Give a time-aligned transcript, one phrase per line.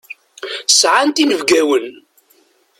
[0.79, 1.85] Sɛant inebgawen.